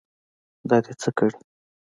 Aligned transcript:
دا 0.69 0.77
دې 0.85 0.93
څه 1.01 1.09
کړي. 1.17 1.37